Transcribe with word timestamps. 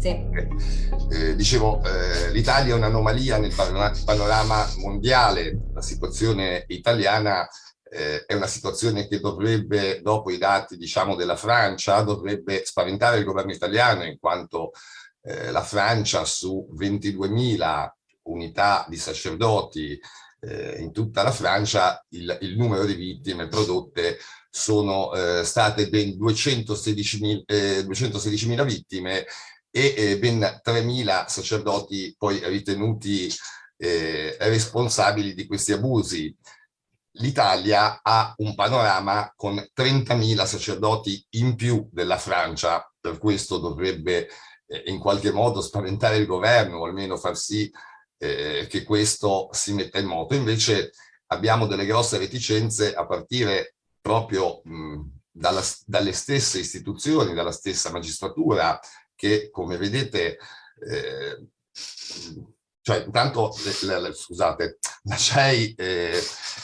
Sì. 0.00 0.08
Eh, 1.10 1.36
dicevo, 1.36 1.82
eh, 1.84 2.32
l'Italia 2.32 2.72
è 2.72 2.76
un'anomalia 2.76 3.36
nel 3.36 3.52
panorama 3.54 4.66
mondiale, 4.78 5.68
la 5.74 5.82
situazione 5.82 6.64
italiana 6.68 7.46
eh, 7.90 8.24
è 8.24 8.34
una 8.34 8.46
situazione 8.46 9.06
che 9.06 9.20
dovrebbe, 9.20 10.00
dopo 10.00 10.30
i 10.30 10.38
dati 10.38 10.78
diciamo, 10.78 11.16
della 11.16 11.36
Francia, 11.36 12.00
dovrebbe 12.00 12.64
spaventare 12.64 13.18
il 13.18 13.24
governo 13.24 13.52
italiano 13.52 14.04
in 14.04 14.18
quanto 14.18 14.70
eh, 15.22 15.50
la 15.50 15.62
Francia 15.62 16.24
su 16.24 16.68
22.000 16.78 17.90
unità 18.22 18.86
di 18.88 18.96
sacerdoti 18.96 20.00
eh, 20.40 20.76
in 20.80 20.92
tutta 20.92 21.22
la 21.22 21.32
Francia 21.32 22.02
il, 22.10 22.38
il, 22.40 22.56
numero 22.56 22.84
di 22.86 22.94
vittime 22.94 23.48
prodotte 23.48 24.18
sono 24.48 25.12
eh, 25.12 25.44
state 25.44 25.88
ben 25.88 26.16
216.000 26.16 27.42
eh, 27.46 27.84
216 27.84 28.62
vittime 28.64 29.26
e 29.70 30.18
ben 30.18 30.60
3.000 30.64 31.26
sacerdoti 31.26 32.14
poi 32.18 32.40
ritenuti 32.44 33.32
eh, 33.76 34.36
responsabili 34.40 35.34
di 35.34 35.46
questi 35.46 35.72
abusi. 35.72 36.36
L'Italia 37.14 38.00
ha 38.02 38.32
un 38.38 38.54
panorama 38.54 39.32
con 39.34 39.54
30.000 39.54 40.44
sacerdoti 40.44 41.26
in 41.30 41.56
più 41.56 41.88
della 41.90 42.18
Francia, 42.18 42.88
per 43.00 43.18
questo 43.18 43.58
dovrebbe 43.58 44.28
eh, 44.66 44.82
in 44.86 44.98
qualche 44.98 45.32
modo 45.32 45.60
spaventare 45.60 46.18
il 46.18 46.26
governo 46.26 46.78
o 46.78 46.84
almeno 46.84 47.16
far 47.16 47.36
sì 47.36 47.70
eh, 48.18 48.66
che 48.68 48.84
questo 48.84 49.48
si 49.52 49.72
metta 49.72 49.98
in 49.98 50.06
moto. 50.06 50.34
Invece 50.34 50.92
abbiamo 51.26 51.66
delle 51.66 51.86
grosse 51.86 52.18
reticenze 52.18 52.94
a 52.94 53.06
partire 53.06 53.76
proprio 54.00 54.60
mh, 54.64 55.00
dalla, 55.30 55.62
dalle 55.86 56.12
stesse 56.12 56.58
istituzioni, 56.58 57.34
dalla 57.34 57.52
stessa 57.52 57.90
magistratura, 57.90 58.78
che 59.20 59.50
come 59.50 59.76
vedete, 59.76 60.38
eh, 60.88 61.46
cioè 62.80 63.04
intanto, 63.04 63.54
le, 63.82 64.00
le, 64.00 64.14
scusate, 64.14 64.78
la 65.02 65.16
CEI 65.16 65.74
eh, 65.76 66.18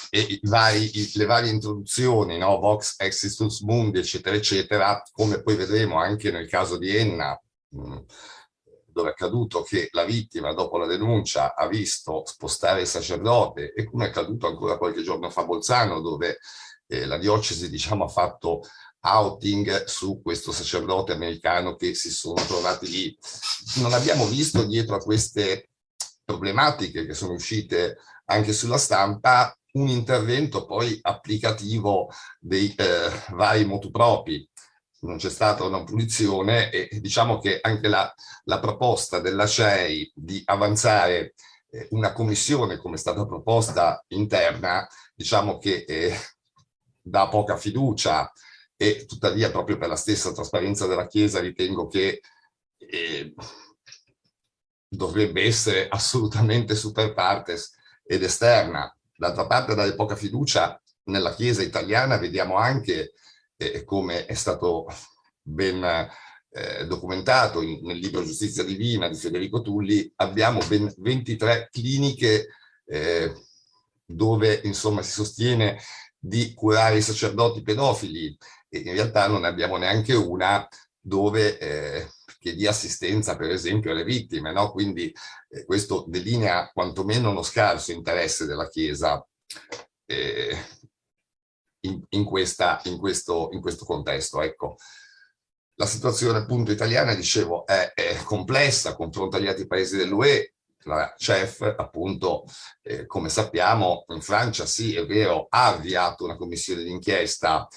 e 0.09 0.41
vari, 0.45 0.91
i, 0.99 1.11
le 1.17 1.27
varie 1.27 1.51
introduzioni, 1.51 2.39
no? 2.39 2.59
Vox 2.59 2.95
Existus 2.97 3.61
Mundi, 3.61 3.99
eccetera, 3.99 4.35
eccetera, 4.35 5.03
come 5.13 5.43
poi 5.43 5.57
vedremo 5.57 5.99
anche 5.99 6.31
nel 6.31 6.49
caso 6.49 6.79
di 6.79 6.97
Enna, 6.97 7.39
mh, 7.69 7.99
dove 8.87 9.09
è 9.09 9.13
accaduto 9.13 9.63
che 9.63 9.89
la 9.93 10.05
vittima 10.05 10.55
dopo 10.55 10.79
la 10.79 10.87
denuncia 10.87 11.55
ha 11.55 11.69
visto 11.69 12.23
spostare 12.25 12.81
il 12.81 12.87
sacerdote 12.87 13.75
e 13.75 13.85
come 13.85 14.07
è 14.07 14.09
accaduto 14.09 14.47
ancora 14.47 14.79
qualche 14.79 15.03
giorno 15.03 15.29
fa 15.29 15.43
a 15.43 15.45
Bolzano 15.45 16.01
dove 16.01 16.39
eh, 16.87 17.05
la 17.05 17.19
diocesi 17.19 17.69
diciamo 17.69 18.05
ha 18.05 18.09
fatto 18.09 18.63
outing 19.07 19.85
su 19.85 20.21
questo 20.23 20.53
sacerdote 20.53 21.13
americano 21.13 21.77
che 21.77 21.95
si 21.95 22.11
sono 22.11 22.43
trovati 22.45 22.89
lì. 22.89 23.19
Non 23.77 23.93
abbiamo 23.93 24.27
visto 24.27 24.65
dietro 24.65 24.97
a 24.97 25.01
queste 25.01 25.71
problematiche 26.25 27.07
che 27.07 27.15
sono 27.15 27.35
uscite 27.35 27.99
anche 28.27 28.53
sulla 28.53 28.79
stampa 28.79 29.57
un 29.73 29.89
intervento 29.89 30.65
poi 30.65 30.99
applicativo 31.03 32.09
dei 32.41 32.75
eh, 32.77 33.11
vari 33.31 33.65
motu 33.65 33.91
propri 33.91 34.49
non 35.01 35.17
c'è 35.17 35.31
stata 35.31 35.65
una 35.65 35.85
punizione 35.85 36.71
e 36.71 37.01
diciamo 37.01 37.39
che 37.39 37.59
anche 37.61 37.89
la, 37.89 38.13
la 38.45 38.59
proposta 38.59 39.21
della 39.21 39.47
CEI 39.47 40.13
di 40.15 40.43
avanzare 40.45 41.35
eh, 41.71 41.89
una 41.91 42.13
commissione 42.13 42.77
come 42.77 42.97
è 42.97 42.99
stata 42.99 43.27
proposta 43.27 44.03
interna, 44.09 44.87
diciamo 45.15 45.59
che 45.59 45.85
eh, 45.87 46.17
dà 47.01 47.29
poca 47.29 47.57
fiducia 47.57 48.31
e 48.77 49.07
tuttavia 49.07 49.51
proprio 49.51 49.79
per 49.79 49.89
la 49.89 49.97
stessa 49.97 50.33
trasparenza 50.33 50.87
della 50.87 51.07
Chiesa 51.07 51.41
ritengo 51.41 51.87
che 51.87 52.21
eh, 52.77 53.35
dovrebbe 54.89 55.43
essere 55.43 55.89
assolutamente 55.89 56.75
super 56.75 57.15
partes 57.15 57.75
ed 58.05 58.23
esterna. 58.23 58.95
D'altra 59.17 59.47
parte 59.47 59.75
dare 59.75 59.95
poca 59.95 60.15
fiducia 60.15 60.81
nella 61.05 61.35
Chiesa 61.35 61.63
italiana 61.63 62.19
vediamo 62.19 62.57
anche 62.57 63.15
eh, 63.57 63.85
come 63.85 64.27
è 64.27 64.35
stato 64.35 64.87
ben 65.41 65.83
eh, 66.51 66.87
documentato 66.87 67.63
in, 67.63 67.81
nel 67.83 67.99
libro 67.99 68.25
Giustizia 68.25 68.65
Divina 68.65 69.09
di 69.09 69.17
Federico 69.17 69.63
Tulli, 69.63 70.11
abbiamo 70.17 70.61
ben 70.67 70.93
23 70.99 71.69
cliniche 71.71 72.49
eh, 72.87 73.33
dove 74.05 74.61
insomma 74.65 75.03
si 75.03 75.11
sostiene 75.11 75.79
di 76.27 76.55
curare 76.55 76.97
i 76.97 77.03
sacerdoti 77.03 77.63
pedofili 77.63 78.37
e 78.69 78.79
in 78.79 78.93
realtà 78.93 79.29
non 79.29 79.45
abbiamo 79.45 79.77
neanche 79.77 80.13
una 80.13 80.67
dove 81.01 81.57
eh, 81.59 82.09
che 82.41 82.55
dia 82.55 82.71
assistenza 82.71 83.37
per 83.37 83.51
esempio 83.51 83.93
alle 83.93 84.03
vittime, 84.03 84.53
no? 84.53 84.73
quindi 84.73 85.15
eh, 85.49 85.65
questo 85.65 86.05
delinea 86.09 86.71
quantomeno 86.73 87.31
uno 87.31 87.43
scarso 87.43 87.93
interesse 87.93 88.45
della 88.45 88.69
Chiesa 88.69 89.25
eh, 90.05 90.57
in, 91.85 92.03
in, 92.09 92.25
questa, 92.25 92.81
in, 92.85 92.99
questo, 92.99 93.51
in 93.53 93.61
questo 93.61 93.85
contesto. 93.85 94.43
Ecco. 94.43 94.77
La 95.79 95.87
situazione 95.87 96.39
appunto 96.39 96.73
italiana, 96.73 97.15
dicevo, 97.15 97.67
è, 97.67 97.93
è 97.95 98.17
complessa, 98.25 98.97
confronto 98.97 99.37
agli 99.37 99.47
altri 99.47 99.67
paesi 99.67 99.97
dell'UE, 99.97 100.56
la 100.87 101.15
CEF, 101.17 101.75
appunto, 101.77 102.45
eh, 102.83 103.07
come 103.07 103.29
sappiamo, 103.29 104.05
in 104.09 104.21
Francia 104.21 104.67
sì, 104.67 104.95
è 104.97 105.05
vero, 105.05 105.47
ha 105.49 105.67
avviato 105.67 106.25
una 106.25 106.37
commissione 106.37 106.83
d'inchiesta, 106.83 107.69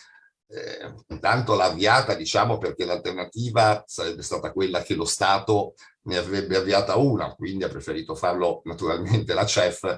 eh, 0.48 0.94
intanto 1.08 1.56
l'ha 1.56 1.66
avviata, 1.66 2.14
diciamo, 2.14 2.58
perché 2.58 2.86
l'alternativa 2.86 3.84
sarebbe 3.86 4.22
stata 4.22 4.52
quella 4.52 4.82
che 4.82 4.96
lo 4.96 5.06
Stato 5.06 5.74
ne 6.04 6.18
avrebbe 6.18 6.58
avviata 6.58 6.96
una, 6.96 7.34
quindi 7.36 7.64
ha 7.64 7.70
preferito 7.70 8.16
farlo 8.16 8.62
naturalmente 8.66 9.34
la 9.34 9.46
CEF 9.46 9.98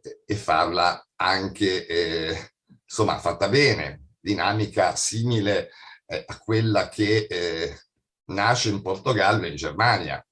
eh, 0.00 0.22
e 0.24 0.34
farla 0.34 1.06
anche 1.16 1.86
eh, 1.86 2.52
insomma 2.84 3.18
fatta 3.18 3.48
bene, 3.48 4.14
dinamica 4.20 4.96
simile 4.96 5.70
eh, 6.06 6.24
a 6.26 6.38
quella 6.38 6.88
che 6.88 7.26
eh, 7.28 7.78
nasce 8.26 8.70
in 8.70 8.82
Portogallo 8.82 9.44
e 9.44 9.50
in 9.50 9.56
Germania. 9.56 10.24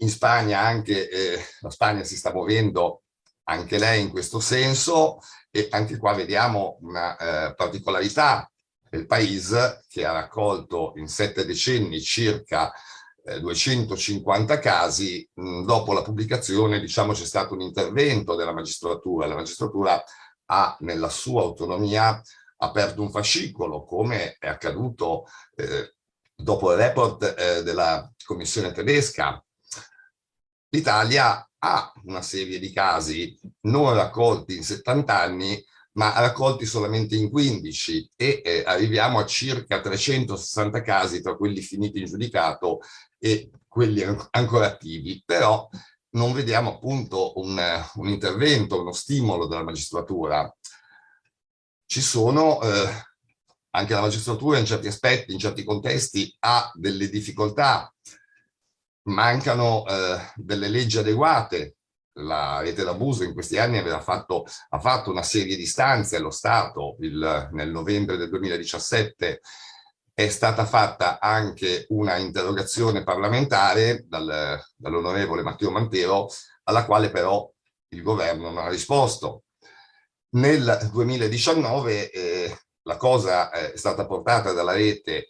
In 0.00 0.08
Spagna 0.08 0.60
anche, 0.60 1.08
eh, 1.08 1.38
la 1.60 1.70
Spagna 1.70 2.04
si 2.04 2.16
sta 2.16 2.32
muovendo 2.32 3.02
anche 3.44 3.78
lei 3.78 4.02
in 4.02 4.10
questo 4.10 4.40
senso 4.40 5.18
e 5.50 5.68
anche 5.70 5.96
qua 5.96 6.12
vediamo 6.12 6.78
una 6.80 7.16
eh, 7.16 7.54
particolarità 7.54 8.50
del 8.90 9.06
paese 9.06 9.84
che 9.88 10.04
ha 10.04 10.12
raccolto 10.12 10.92
in 10.96 11.08
sette 11.08 11.44
decenni 11.44 12.00
circa 12.00 12.72
250 13.40 14.54
eh, 14.54 14.58
casi, 14.60 15.28
mh, 15.34 15.64
dopo 15.64 15.92
la 15.92 16.02
pubblicazione 16.02 16.78
diciamo 16.78 17.12
c'è 17.12 17.24
stato 17.24 17.54
un 17.54 17.60
intervento 17.60 18.36
della 18.36 18.52
magistratura, 18.52 19.26
la 19.26 19.34
magistratura 19.34 20.02
ha 20.46 20.76
nella 20.80 21.08
sua 21.08 21.42
autonomia 21.42 22.20
aperto 22.58 23.02
un 23.02 23.10
fascicolo, 23.10 23.84
come 23.84 24.36
è 24.38 24.48
accaduto 24.48 25.26
eh, 25.56 25.94
dopo 26.34 26.70
il 26.72 26.78
report 26.78 27.34
eh, 27.36 27.62
della 27.62 28.10
commissione 28.24 28.72
tedesca. 28.72 29.44
L'Italia 30.76 31.48
ha 31.58 31.90
una 32.04 32.20
serie 32.20 32.58
di 32.58 32.70
casi 32.70 33.34
non 33.62 33.94
raccolti 33.94 34.56
in 34.56 34.62
70 34.62 35.18
anni, 35.18 35.64
ma 35.92 36.12
raccolti 36.20 36.66
solamente 36.66 37.16
in 37.16 37.30
15 37.30 38.10
e 38.14 38.42
eh, 38.44 38.62
arriviamo 38.66 39.18
a 39.18 39.24
circa 39.24 39.80
360 39.80 40.82
casi 40.82 41.22
tra 41.22 41.34
quelli 41.34 41.62
finiti 41.62 42.00
in 42.00 42.04
giudicato 42.04 42.80
e 43.18 43.48
quelli 43.66 44.04
ancora 44.32 44.66
attivi. 44.66 45.22
Però 45.24 45.66
non 46.10 46.34
vediamo 46.34 46.74
appunto 46.74 47.38
un, 47.40 47.58
un 47.94 48.08
intervento, 48.08 48.82
uno 48.82 48.92
stimolo 48.92 49.46
della 49.46 49.64
magistratura. 49.64 50.54
Ci 51.86 52.02
sono, 52.02 52.60
eh, 52.60 52.88
anche 53.70 53.94
la 53.94 54.02
magistratura 54.02 54.58
in 54.58 54.66
certi 54.66 54.88
aspetti, 54.88 55.32
in 55.32 55.38
certi 55.38 55.64
contesti, 55.64 56.36
ha 56.40 56.70
delle 56.74 57.08
difficoltà, 57.08 57.90
mancano 59.06 59.84
eh, 59.86 60.18
delle 60.34 60.68
leggi 60.68 60.98
adeguate. 60.98 61.76
La 62.18 62.60
rete 62.60 62.82
d'abuso 62.82 63.24
in 63.24 63.34
questi 63.34 63.58
anni 63.58 63.76
aveva 63.76 64.00
fatto, 64.00 64.44
ha 64.70 64.80
fatto 64.80 65.10
una 65.10 65.22
serie 65.22 65.56
di 65.56 65.66
stanze 65.66 66.16
allo 66.16 66.30
Stato 66.30 66.96
il, 67.00 67.48
nel 67.52 67.70
novembre 67.70 68.16
del 68.16 68.30
2017 68.30 69.40
è 70.18 70.30
stata 70.30 70.64
fatta 70.64 71.20
anche 71.20 71.84
una 71.90 72.16
interrogazione 72.16 73.02
parlamentare 73.02 74.06
dal, 74.08 74.58
dall'onorevole 74.74 75.42
Matteo 75.42 75.70
Mantero, 75.70 76.30
alla 76.62 76.86
quale 76.86 77.10
però 77.10 77.46
il 77.88 78.00
governo 78.00 78.50
non 78.50 78.64
ha 78.64 78.70
risposto. 78.70 79.42
Nel 80.30 80.88
2019 80.90 82.10
eh, 82.10 82.58
la 82.84 82.96
cosa 82.96 83.50
eh, 83.50 83.74
è 83.74 83.76
stata 83.76 84.06
portata 84.06 84.52
dalla 84.52 84.72
rete 84.72 85.28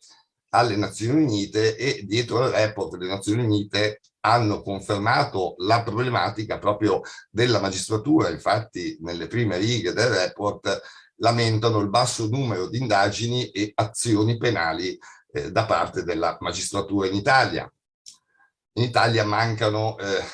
alle 0.57 0.77
Nazioni 0.77 1.23
Unite 1.23 1.77
e 1.77 2.05
dietro 2.05 2.43
al 2.43 2.51
report 2.51 2.97
delle 2.97 3.11
Nazioni 3.11 3.45
Unite 3.45 4.01
hanno 4.21 4.63
confermato 4.63 5.55
la 5.59 5.83
problematica 5.83 6.59
proprio 6.59 7.03
della 7.31 7.61
magistratura. 7.61 8.31
Infatti 8.31 8.97
nelle 9.01 9.27
prime 9.27 9.59
righe 9.59 9.93
del 9.93 10.09
report 10.09 10.81
lamentano 11.17 11.79
il 11.81 11.89
basso 11.89 12.27
numero 12.27 12.69
di 12.69 12.79
indagini 12.79 13.51
e 13.51 13.73
azioni 13.75 14.37
penali 14.37 14.99
eh, 15.33 15.53
da 15.53 15.65
parte 15.67 16.03
della 16.03 16.37
magistratura 16.41 17.07
in 17.07 17.15
Italia. 17.15 17.71
In 18.75 18.83
Italia 18.83 19.25
mancano, 19.25 19.97
eh, 19.99 20.25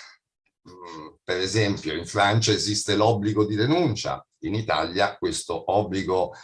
per 1.22 1.38
esempio, 1.38 1.94
in 1.94 2.06
Francia 2.06 2.52
esiste 2.52 2.94
l'obbligo 2.96 3.44
di 3.44 3.56
denuncia, 3.56 4.24
in 4.44 4.54
Italia 4.54 5.16
questo 5.16 5.70
obbligo 5.72 6.34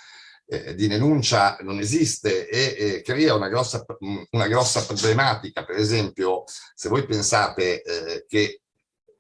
eh, 0.50 0.74
di 0.74 0.88
denuncia 0.88 1.58
non 1.60 1.78
esiste 1.78 2.48
e 2.48 2.74
eh, 2.78 3.02
crea 3.02 3.34
una 3.34 3.48
grossa, 3.48 3.84
una 4.30 4.48
grossa, 4.48 4.84
problematica. 4.86 5.64
Per 5.64 5.76
esempio, 5.76 6.44
se 6.74 6.88
voi 6.88 7.04
pensate 7.04 7.82
eh, 7.82 8.24
che 8.26 8.62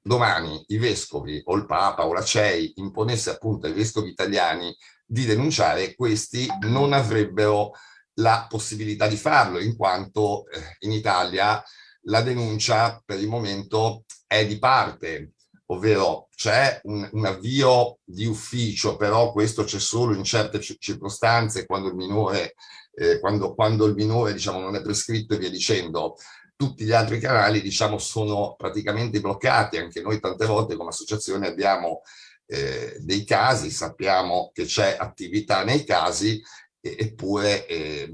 domani 0.00 0.64
i 0.68 0.78
vescovi 0.78 1.40
o 1.44 1.54
il 1.54 1.66
Papa 1.66 2.06
o 2.06 2.14
la 2.14 2.22
CEI 2.22 2.72
imponesse 2.76 3.30
appunto 3.30 3.66
ai 3.66 3.74
vescovi 3.74 4.08
italiani 4.08 4.74
di 5.04 5.26
denunciare, 5.26 5.94
questi 5.94 6.46
non 6.60 6.94
avrebbero 6.94 7.72
la 8.14 8.46
possibilità 8.48 9.06
di 9.06 9.16
farlo, 9.16 9.58
in 9.58 9.76
quanto 9.76 10.48
eh, 10.48 10.76
in 10.80 10.92
Italia 10.92 11.62
la 12.02 12.22
denuncia 12.22 13.02
per 13.04 13.20
il 13.20 13.28
momento 13.28 14.04
è 14.26 14.46
di 14.46 14.58
parte, 14.58 15.32
ovvero 15.70 16.28
c'è 16.34 16.80
un, 16.84 17.08
un, 17.12 17.26
avvio 17.26 17.98
di 18.04 18.26
ufficio, 18.26 18.96
però 18.96 19.32
questo 19.32 19.64
c'è 19.64 19.78
solo 19.78 20.14
in 20.14 20.24
certe 20.24 20.60
circostanze, 20.60 21.66
quando 21.66 21.88
il 21.88 21.94
minore, 21.94 22.54
eh, 22.94 23.18
quando, 23.20 23.54
quando 23.54 23.86
il 23.86 23.94
minore 23.94 24.32
diciamo, 24.32 24.60
non 24.60 24.76
è 24.76 24.82
prescritto 24.82 25.34
e 25.34 25.38
via 25.38 25.50
dicendo. 25.50 26.16
Tutti 26.56 26.84
gli 26.84 26.92
altri 26.92 27.20
canali 27.20 27.60
diciamo, 27.60 27.98
sono 27.98 28.54
praticamente 28.56 29.20
bloccati, 29.20 29.76
anche 29.76 30.00
noi 30.00 30.18
tante 30.18 30.46
volte 30.46 30.76
come 30.76 30.88
associazione 30.88 31.46
abbiamo 31.46 32.00
eh, 32.46 32.96
dei 33.00 33.24
casi, 33.24 33.70
sappiamo 33.70 34.50
che 34.52 34.64
c'è 34.64 34.96
attività 34.98 35.62
nei 35.64 35.84
casi, 35.84 36.42
eppure 36.80 37.66
eh, 37.66 38.12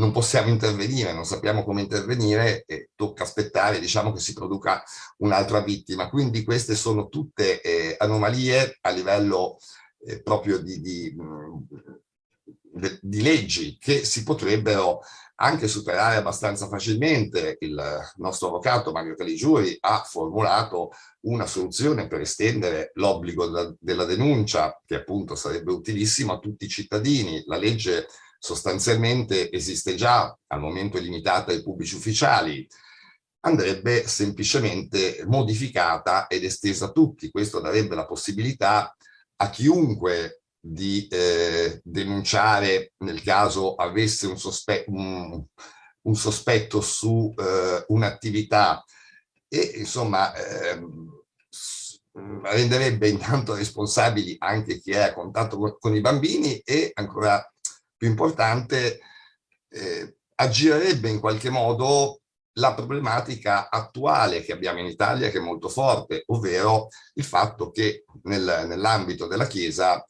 non 0.00 0.12
possiamo 0.12 0.48
intervenire, 0.48 1.12
non 1.12 1.26
sappiamo 1.26 1.62
come 1.62 1.82
intervenire 1.82 2.64
e 2.66 2.88
tocca 2.96 3.22
aspettare 3.22 3.78
diciamo, 3.78 4.12
che 4.12 4.18
si 4.18 4.32
produca 4.32 4.82
un'altra 5.18 5.60
vittima. 5.60 6.08
Quindi 6.08 6.42
queste 6.42 6.74
sono 6.74 7.08
tutte 7.08 7.60
eh, 7.60 7.96
anomalie 7.98 8.78
a 8.80 8.90
livello 8.90 9.58
eh, 10.02 10.22
proprio 10.22 10.58
di, 10.58 10.80
di, 10.80 11.14
di, 13.02 13.22
leggi 13.22 13.76
che 13.78 14.04
si 14.04 14.22
potrebbero 14.22 15.00
anche 15.36 15.68
superare 15.68 16.16
abbastanza 16.16 16.66
facilmente. 16.66 17.58
Il 17.60 17.78
nostro 18.16 18.48
avvocato 18.48 18.92
Mario 18.92 19.14
Caligiuri 19.14 19.76
ha 19.80 20.02
formulato 20.02 20.92
una 21.26 21.46
soluzione 21.46 22.06
per 22.06 22.22
estendere 22.22 22.92
l'obbligo 22.94 23.76
della 23.78 24.04
denuncia, 24.06 24.80
che 24.86 24.96
appunto 24.96 25.34
sarebbe 25.34 25.72
utilissimo 25.72 26.32
a 26.32 26.38
tutti 26.38 26.64
i 26.64 26.68
cittadini. 26.68 27.42
La 27.44 27.58
legge 27.58 28.06
sostanzialmente 28.40 29.52
esiste 29.52 29.94
già, 29.94 30.34
al 30.46 30.60
momento 30.60 30.96
è 30.96 31.00
limitata 31.00 31.52
ai 31.52 31.62
pubblici 31.62 31.94
ufficiali, 31.94 32.66
andrebbe 33.40 34.08
semplicemente 34.08 35.22
modificata 35.26 36.26
ed 36.26 36.44
estesa 36.44 36.86
a 36.86 36.90
tutti. 36.90 37.30
Questo 37.30 37.60
darebbe 37.60 37.94
la 37.94 38.06
possibilità 38.06 38.96
a 39.36 39.50
chiunque 39.50 40.40
di 40.58 41.06
eh, 41.08 41.80
denunciare 41.84 42.92
nel 42.98 43.22
caso 43.22 43.74
avesse 43.74 44.26
un, 44.26 44.38
sospe 44.38 44.84
un, 44.88 45.42
un 46.02 46.14
sospetto 46.14 46.80
su 46.80 47.32
eh, 47.36 47.84
un'attività 47.88 48.84
e 49.48 49.72
insomma 49.76 50.34
eh, 50.34 50.82
renderebbe 52.42 53.08
intanto 53.08 53.54
responsabili 53.54 54.36
anche 54.38 54.80
chi 54.80 54.90
è 54.90 55.00
a 55.00 55.12
contatto 55.14 55.56
con, 55.56 55.76
con 55.78 55.94
i 55.94 56.00
bambini 56.00 56.58
e 56.58 56.90
ancora 56.94 57.42
più 58.00 58.08
importante, 58.08 58.98
eh, 59.68 60.16
agirerebbe 60.36 61.10
in 61.10 61.20
qualche 61.20 61.50
modo 61.50 62.22
la 62.54 62.72
problematica 62.72 63.68
attuale 63.68 64.42
che 64.42 64.52
abbiamo 64.52 64.78
in 64.78 64.86
Italia, 64.86 65.28
che 65.28 65.36
è 65.36 65.42
molto 65.42 65.68
forte, 65.68 66.22
ovvero 66.28 66.88
il 67.14 67.24
fatto 67.24 67.70
che 67.70 68.06
nel, 68.22 68.64
nell'ambito 68.66 69.26
della 69.26 69.46
Chiesa 69.46 70.02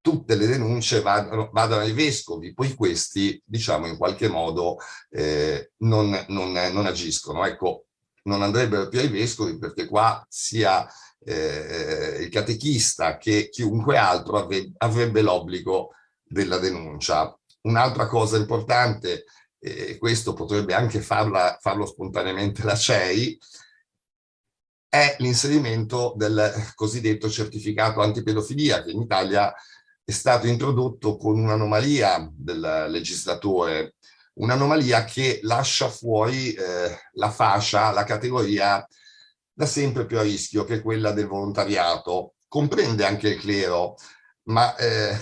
tutte 0.00 0.34
le 0.34 0.46
denunce 0.46 1.02
vadano, 1.02 1.50
vadano, 1.52 1.82
ai 1.82 1.92
vescovi, 1.92 2.54
poi 2.54 2.74
questi, 2.74 3.38
diciamo, 3.44 3.86
in 3.86 3.98
qualche 3.98 4.28
modo 4.28 4.78
eh, 5.10 5.72
non, 5.80 6.08
non, 6.28 6.52
non, 6.52 6.86
agiscono. 6.86 7.44
Ecco, 7.44 7.84
non 8.22 8.40
andrebbero 8.40 8.88
più 8.88 9.00
ai 9.00 9.08
vescovi 9.08 9.58
perché 9.58 9.86
qua 9.86 10.24
sia 10.26 10.88
eh, 11.22 12.16
il 12.20 12.30
catechista 12.30 13.18
che 13.18 13.50
chiunque 13.50 13.98
altro 13.98 14.38
avrebbe, 14.38 14.72
avrebbe 14.78 15.20
l'obbligo 15.20 15.90
della 16.26 16.58
denuncia. 16.58 17.38
Un'altra 17.62 18.06
cosa 18.06 18.36
importante, 18.36 19.24
e 19.58 19.98
questo 19.98 20.32
potrebbe 20.32 20.74
anche 20.74 21.00
farla, 21.00 21.58
farlo 21.60 21.86
spontaneamente 21.86 22.62
la 22.62 22.76
CEI, 22.76 23.38
è 24.88 25.16
l'inserimento 25.18 26.14
del 26.16 26.52
cosiddetto 26.74 27.28
certificato 27.28 28.00
antipedofilia 28.00 28.82
che 28.82 28.90
in 28.90 29.02
Italia 29.02 29.52
è 30.04 30.12
stato 30.12 30.46
introdotto 30.46 31.16
con 31.16 31.38
un'anomalia 31.38 32.30
del 32.32 32.86
legislatore, 32.88 33.96
un'anomalia 34.34 35.04
che 35.04 35.40
lascia 35.42 35.88
fuori 35.88 36.52
eh, 36.52 36.96
la 37.14 37.30
fascia, 37.30 37.90
la 37.90 38.04
categoria 38.04 38.86
da 39.52 39.66
sempre 39.66 40.06
più 40.06 40.18
a 40.18 40.22
rischio, 40.22 40.64
che 40.64 40.76
è 40.76 40.82
quella 40.82 41.10
del 41.10 41.26
volontariato. 41.26 42.34
Comprende 42.46 43.04
anche 43.04 43.30
il 43.30 43.40
clero, 43.40 43.96
ma 44.44 44.76
eh, 44.76 45.18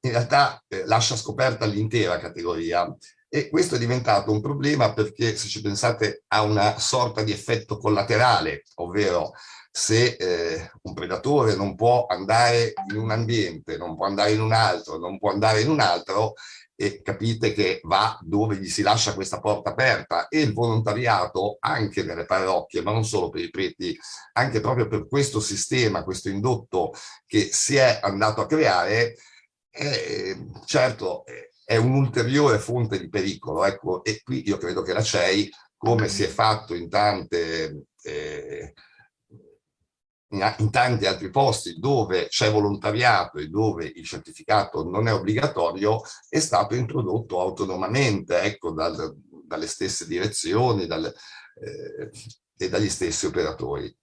in 0.00 0.10
realtà 0.10 0.62
eh, 0.68 0.84
lascia 0.86 1.16
scoperta 1.16 1.66
l'intera 1.66 2.18
categoria. 2.18 2.94
E 3.30 3.50
questo 3.50 3.74
è 3.74 3.78
diventato 3.78 4.32
un 4.32 4.40
problema 4.40 4.94
perché 4.94 5.36
se 5.36 5.48
ci 5.48 5.60
pensate 5.60 6.24
ha 6.28 6.42
una 6.42 6.78
sorta 6.78 7.22
di 7.22 7.30
effetto 7.30 7.76
collaterale, 7.76 8.62
ovvero 8.76 9.32
se 9.70 10.16
eh, 10.18 10.70
un 10.82 10.94
predatore 10.94 11.54
non 11.54 11.74
può 11.74 12.06
andare 12.06 12.72
in 12.90 12.96
un 12.96 13.10
ambiente, 13.10 13.76
non 13.76 13.96
può 13.96 14.06
andare 14.06 14.32
in 14.32 14.40
un 14.40 14.52
altro, 14.52 14.98
non 14.98 15.18
può 15.18 15.30
andare 15.30 15.60
in 15.60 15.68
un 15.68 15.80
altro, 15.80 16.34
e 16.80 17.02
capite 17.02 17.52
che 17.52 17.80
va 17.82 18.16
dove 18.22 18.56
gli 18.56 18.68
si 18.68 18.82
lascia 18.82 19.14
questa 19.14 19.40
porta 19.40 19.70
aperta. 19.70 20.28
E 20.28 20.40
il 20.40 20.52
volontariato 20.52 21.56
anche 21.60 22.04
nelle 22.04 22.24
parrocchie, 22.24 22.82
ma 22.82 22.92
non 22.92 23.04
solo 23.04 23.30
per 23.30 23.42
i 23.42 23.50
preti, 23.50 23.98
anche 24.34 24.60
proprio 24.60 24.86
per 24.86 25.08
questo 25.08 25.40
sistema, 25.40 26.04
questo 26.04 26.28
indotto 26.28 26.92
che 27.26 27.48
si 27.52 27.76
è 27.76 27.98
andato 28.00 28.40
a 28.40 28.46
creare, 28.46 29.14
eh, 29.78 30.46
certo 30.64 31.24
è 31.64 31.76
un'ulteriore 31.76 32.58
fonte 32.58 32.98
di 32.98 33.08
pericolo. 33.08 33.64
Ecco, 33.64 34.02
e 34.02 34.22
qui 34.22 34.46
io 34.48 34.56
credo 34.56 34.82
che 34.82 34.94
la 34.94 35.02
CEI, 35.02 35.50
come 35.76 36.08
si 36.08 36.22
è 36.22 36.28
fatto 36.28 36.74
in 36.74 36.88
tante... 36.88 37.86
Eh, 38.02 38.72
in 40.30 40.70
tanti 40.70 41.06
altri 41.06 41.30
posti 41.30 41.78
dove 41.78 42.28
c'è 42.28 42.50
volontariato 42.50 43.38
e 43.38 43.48
dove 43.48 43.86
il 43.86 44.04
certificato 44.04 44.84
non 44.84 45.08
è 45.08 45.14
obbligatorio, 45.14 46.02
è 46.28 46.38
stato 46.38 46.74
introdotto 46.74 47.40
autonomamente 47.40 48.38
ecco, 48.42 48.72
dal, 48.72 49.16
dalle 49.46 49.66
stesse 49.66 50.06
direzioni 50.06 50.86
dal, 50.86 51.06
eh, 51.06 52.10
e 52.58 52.68
dagli 52.68 52.90
stessi 52.90 53.24
operatori. 53.24 53.94